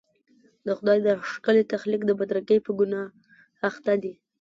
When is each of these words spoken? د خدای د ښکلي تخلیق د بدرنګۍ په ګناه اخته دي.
د 0.65 0.67
خدای 0.77 0.97
د 1.07 1.07
ښکلي 1.31 1.63
تخلیق 1.73 2.01
د 2.05 2.11
بدرنګۍ 2.19 2.59
په 2.65 2.71
ګناه 2.79 3.05
اخته 3.69 3.93
دي. 4.03 4.13